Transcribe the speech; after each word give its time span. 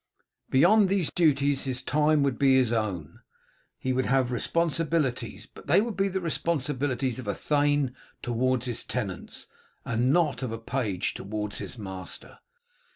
Beyond 0.49 0.89
these 0.89 1.11
duties 1.11 1.65
his 1.65 1.83
time 1.83 2.23
would 2.23 2.39
be 2.39 2.55
his 2.55 2.73
own. 2.73 3.19
He 3.77 3.93
would 3.93 4.07
have 4.07 4.31
responsibilities, 4.31 5.45
but 5.45 5.67
they 5.67 5.79
would 5.79 5.95
be 5.95 6.07
the 6.07 6.19
responsibilities 6.19 7.19
of 7.19 7.27
a 7.27 7.35
thane 7.35 7.95
towards 8.23 8.65
his 8.65 8.83
tenants, 8.83 9.45
and 9.85 10.11
not 10.11 10.41
of 10.41 10.51
a 10.51 10.57
page 10.57 11.13
towards 11.13 11.59
his 11.59 11.77
master. 11.77 12.39